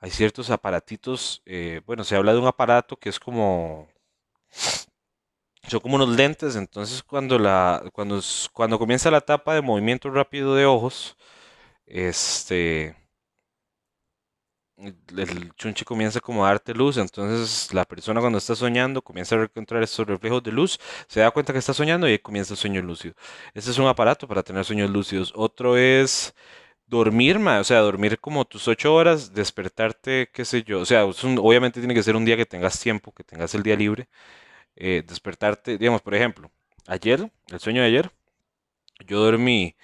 [0.00, 3.88] hay ciertos aparatitos, eh, bueno, se habla de un aparato que es como,
[5.68, 8.20] son como unos lentes, entonces cuando, la, cuando,
[8.52, 11.16] cuando comienza la etapa de movimiento rápido de ojos,
[11.86, 12.96] este,
[15.16, 19.42] el chunche comienza como a darte luz, entonces la persona cuando está soñando comienza a
[19.42, 22.80] encontrar estos reflejos de luz, se da cuenta que está soñando y comienza el sueño
[22.82, 23.14] lúcido.
[23.54, 25.32] Ese es un aparato para tener sueños lúcidos.
[25.34, 26.34] Otro es
[26.88, 31.80] dormir, o sea, dormir como tus ocho horas, despertarte, qué sé yo, o sea, obviamente
[31.80, 34.08] tiene que ser un día que tengas tiempo, que tengas el día libre,
[34.76, 36.50] eh, despertarte, digamos, por ejemplo,
[36.86, 38.10] ayer, el sueño de ayer,
[39.06, 39.76] yo dormí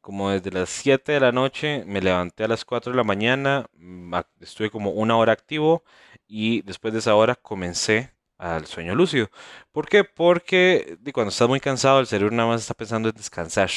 [0.00, 3.66] como desde las 7 de la noche, me levanté a las 4 de la mañana,
[3.74, 5.84] mm, estuve como una hora activo
[6.26, 9.30] y después de esa hora comencé al sueño lúcido.
[9.72, 10.04] ¿Por qué?
[10.04, 13.70] Porque cuando estás muy cansado, el cerebro nada más está pensando en descansar.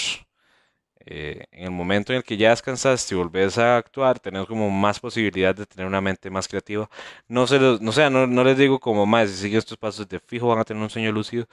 [1.06, 4.70] Eh, en el momento en el que ya descansaste y volvés a actuar, tenés como
[4.72, 6.90] más posibilidad de tener una mente más creativa.
[7.28, 10.20] No, se no, sea, no, no les digo como más, si siguen estos pasos de
[10.20, 11.48] fijo van a tener un sueño lúcido,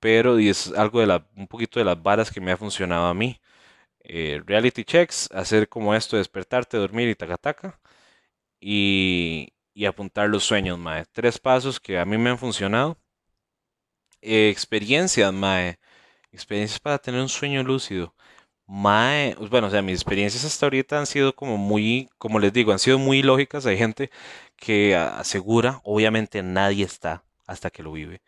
[0.00, 3.14] pero es algo de la, un poquito de las varas que me ha funcionado a
[3.14, 3.40] mí.
[4.04, 7.80] Eh, reality checks, hacer como esto, despertarte, dormir y taca taca.
[8.60, 11.06] Y, y apuntar los sueños, mae.
[11.12, 12.98] Tres pasos que a mí me han funcionado.
[14.22, 15.78] Eh, experiencias, mae.
[16.32, 18.14] Experiencias para tener un sueño lúcido.
[18.72, 22.52] Mae, pues, bueno, o sea, mis experiencias hasta ahorita han sido como muy, como les
[22.52, 23.66] digo, han sido muy lógicas.
[23.66, 24.10] Hay gente
[24.56, 28.20] que asegura, obviamente nadie está hasta que lo vive.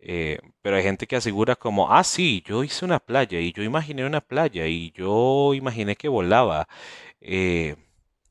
[0.00, 3.62] Eh, pero hay gente que asegura como, ah, sí, yo hice una playa y yo
[3.64, 6.68] imaginé una playa y yo imaginé que volaba.
[7.20, 7.76] Eh,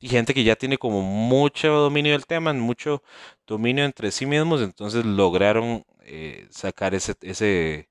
[0.00, 3.02] y gente que ya tiene como mucho dominio del tema, mucho
[3.46, 7.88] dominio entre sí mismos, entonces lograron eh, sacar ese, ese,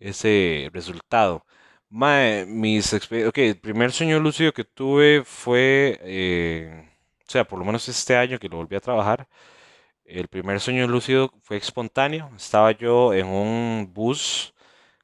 [0.00, 1.44] ese resultado.
[1.90, 6.86] Mae, mis el primer sueño lúcido que tuve fue, eh,
[7.26, 9.26] o sea, por lo menos este año que lo volví a trabajar.
[10.04, 12.30] El primer sueño lúcido fue espontáneo.
[12.36, 14.54] Estaba yo en un bus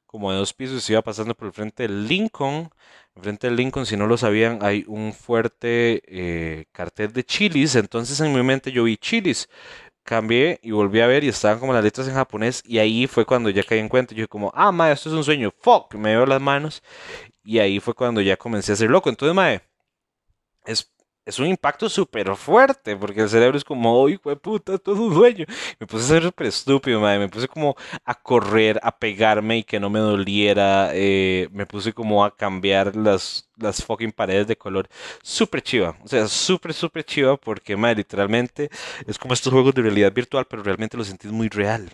[0.07, 2.69] como de dos pisos, iba pasando por el frente del Lincoln
[3.15, 7.75] Enfrente del Lincoln, si no lo sabían, hay un fuerte eh, cartel de chilis.
[7.75, 9.49] Entonces en mi mente yo vi chilis.
[10.05, 12.63] Cambié y volví a ver y estaban como las letras en japonés.
[12.65, 14.15] Y ahí fue cuando ya caí en cuenta.
[14.15, 15.51] Yo como, ah, mae, esto es un sueño.
[15.59, 16.83] Fuck, me veo las manos.
[17.43, 19.09] Y ahí fue cuando ya comencé a ser loco.
[19.09, 19.61] Entonces, mae,
[20.65, 20.91] es
[21.25, 25.45] es un impacto súper fuerte, porque el cerebro es como, uy, puta, todo un sueño.
[25.79, 27.19] Me puse a ser súper estúpido, madre.
[27.19, 30.91] me puse como a correr, a pegarme y que no me doliera.
[30.93, 34.87] Eh, me puse como a cambiar las, las fucking paredes de color.
[35.23, 38.69] Súper chiva, o sea, súper, súper chiva, porque, madre, literalmente
[39.07, 41.89] es como estos juegos de realidad virtual, pero realmente lo sentís muy real.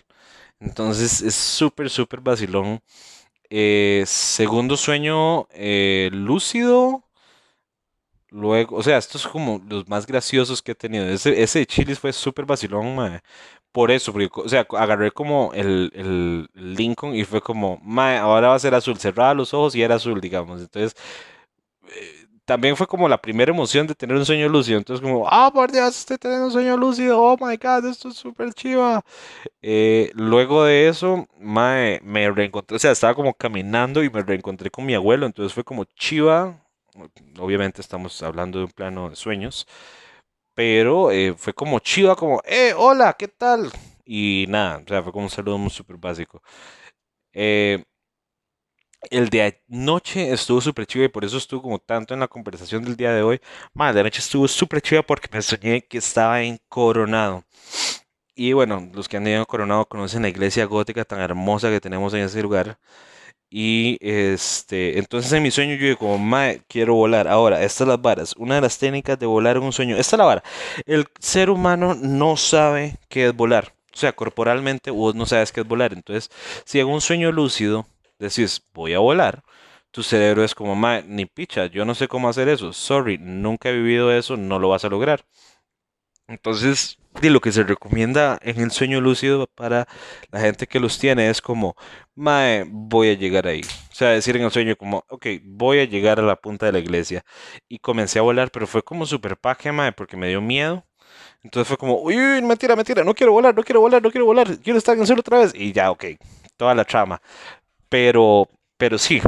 [0.60, 2.80] Entonces es súper, súper vacilón.
[3.50, 7.04] Eh, segundo sueño eh, lúcido.
[8.32, 11.04] Luego, o sea, estos es como los más graciosos que he tenido.
[11.06, 13.20] Ese, ese de Chilis fue súper vacilón, mae.
[13.72, 18.48] Por eso, porque, o sea, agarré como el, el Lincoln y fue como, mae, ahora
[18.48, 18.98] va a ser azul.
[18.98, 20.62] Cerraba los ojos y era azul, digamos.
[20.62, 20.94] Entonces,
[21.88, 24.78] eh, también fue como la primera emoción de tener un sueño lúcido.
[24.78, 27.20] Entonces, como, ah, por Dios, estoy teniendo un sueño lúcido.
[27.20, 29.02] Oh my god, esto es súper chiva.
[29.62, 34.70] Eh, luego de eso, mae, me reencontré, o sea, estaba como caminando y me reencontré
[34.70, 35.26] con mi abuelo.
[35.26, 36.58] Entonces fue como chiva
[37.38, 39.66] obviamente estamos hablando de un plano de sueños,
[40.54, 43.70] pero eh, fue como chiva, como, eh, hola, ¿qué tal?
[44.04, 46.42] Y nada, o sea, fue como un saludo muy súper básico.
[47.34, 47.84] Eh,
[49.10, 52.84] el de anoche estuvo súper chiva y por eso estuvo como tanto en la conversación
[52.84, 53.40] del día de hoy.
[53.74, 57.44] Madre, de anoche estuvo súper chiva porque me soñé que estaba en Coronado.
[58.34, 61.80] Y bueno, los que han ido a Coronado conocen la iglesia gótica tan hermosa que
[61.80, 62.78] tenemos en ese lugar.
[63.54, 67.28] Y este, entonces en mi sueño yo digo, mae, quiero volar.
[67.28, 68.34] Ahora, estas las varas.
[68.38, 69.94] Una de las técnicas de volar en un sueño.
[69.98, 70.42] Esta es la vara.
[70.86, 73.74] El ser humano no sabe qué es volar.
[73.94, 75.92] O sea, corporalmente vos no sabes qué es volar.
[75.92, 76.30] Entonces,
[76.64, 77.86] si en un sueño lúcido
[78.18, 79.42] decís, voy a volar,
[79.90, 82.72] tu cerebro es como, mae, ni picha, yo no sé cómo hacer eso.
[82.72, 85.26] Sorry, nunca he vivido eso, no lo vas a lograr.
[86.26, 89.86] Entonces, de lo que se recomienda en el sueño lúcido para
[90.30, 91.76] la gente que los tiene es como,
[92.14, 93.60] mae, voy a llegar ahí.
[93.90, 96.72] O sea, decir en el sueño como, ok, voy a llegar a la punta de
[96.72, 97.24] la iglesia.
[97.68, 100.84] Y comencé a volar, pero fue como super paje, mae, porque me dio miedo.
[101.42, 104.26] Entonces fue como, uy, uy, mentira, mentira, no quiero volar, no quiero volar, no quiero
[104.26, 105.52] volar, quiero estar en el suelo otra vez.
[105.54, 106.04] Y ya, ok,
[106.56, 107.20] toda la trama.
[107.88, 109.20] Pero, pero sí,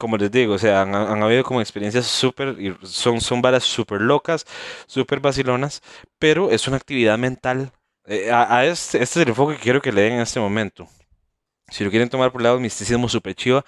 [0.00, 4.46] como les digo, o sea, han, habido como experiencias súper, son, son varas súper locas,
[4.86, 5.82] súper vacilonas,
[6.18, 7.72] pero es una actividad mental.
[8.06, 10.88] Eh, a, este, este es el enfoque que quiero que le den en este momento.
[11.68, 13.64] Si lo quieren tomar por el lado misticismo súper chiva,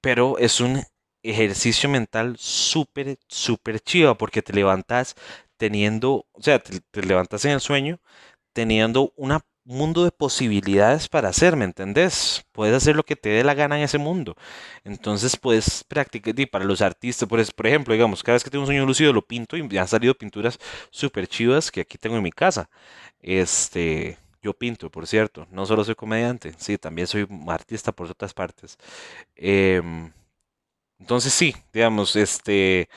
[0.00, 0.82] pero es un
[1.22, 5.16] ejercicio mental súper, súper chiva, porque te levantas
[5.56, 8.00] teniendo, o sea, te levantas en el sueño
[8.52, 12.44] teniendo una mundo de posibilidades para hacer, ¿me entendés?
[12.52, 14.36] Puedes hacer lo que te dé la gana en ese mundo.
[14.84, 18.62] Entonces puedes practicar, y para los artistas, por, por ejemplo, digamos, cada vez que tengo
[18.62, 20.58] un sueño lúcido lo pinto y han salido pinturas
[20.90, 22.68] súper chivas que aquí tengo en mi casa.
[23.20, 28.34] Este, yo pinto, por cierto, no solo soy comediante, sí, también soy artista por otras
[28.34, 28.78] partes.
[29.36, 30.12] Em,
[31.00, 32.88] entonces sí, digamos, este...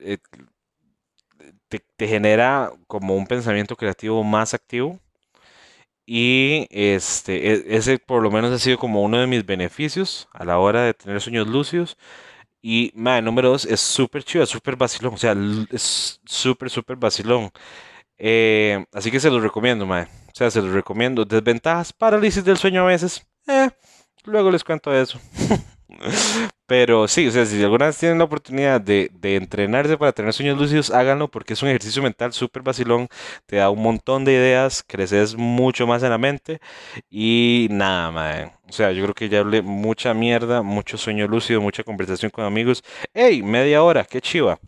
[0.00, 0.18] Eh,
[1.68, 5.00] te, te genera como un pensamiento creativo más activo
[6.06, 10.44] y este, e, ese por lo menos ha sido como uno de mis beneficios a
[10.44, 11.96] la hora de tener sueños lúcidos.
[12.62, 15.14] Y, madre, número dos, es súper chido, es súper vacilón.
[15.14, 15.36] O sea,
[15.70, 17.50] es súper, súper vacilón.
[18.18, 20.08] Eh, así que se los recomiendo, madre.
[20.28, 21.24] O sea, se los recomiendo.
[21.24, 23.26] Desventajas, parálisis del sueño a veces.
[23.46, 23.70] Eh,
[24.24, 25.20] luego les cuento eso.
[26.66, 30.32] Pero sí, o sea, si alguna vez tienen la oportunidad de, de entrenarse para tener
[30.32, 33.08] sueños lúcidos, háganlo porque es un ejercicio mental súper vacilón,
[33.46, 36.60] te da un montón de ideas, creces mucho más en la mente
[37.08, 38.52] y nada, madre.
[38.68, 42.44] O sea, yo creo que ya hablé mucha mierda, mucho sueño lúcido, mucha conversación con
[42.44, 42.82] amigos.
[43.14, 43.42] ¡Ey!
[43.42, 44.58] Media hora, qué chiva.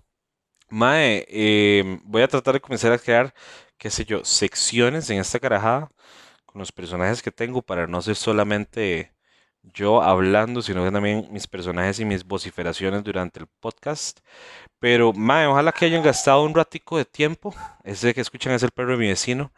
[0.70, 3.34] Mae, em, voy a tratar de comenzar a crear,
[3.78, 5.90] qué sé yo, secciones en esta carajada
[6.46, 9.12] con los personajes que tengo para no ser solamente
[9.74, 14.20] yo hablando, sino también mis personajes y mis vociferaciones durante el podcast.
[14.80, 17.54] Pero, mae, ojalá que hayan gastado un ratico de tiempo.
[17.84, 19.52] Ese que escuchan es el perro de mi vecino.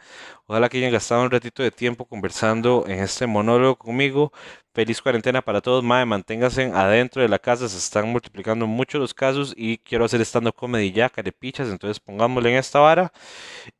[0.46, 4.32] Ojalá que hayan gastado un ratito de tiempo conversando en este monólogo conmigo.
[4.72, 6.06] Feliz cuarentena para todos, mae.
[6.06, 7.68] Manténganse adentro de la casa.
[7.68, 11.68] Se están multiplicando mucho los casos y quiero hacer estando comedy ya, carepichas.
[11.68, 13.12] Entonces pongámosle en esta vara.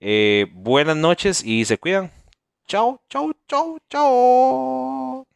[0.01, 2.11] Eh, buenas noches y se cuidan.
[2.71, 5.10] Chao, chao, chao, chao.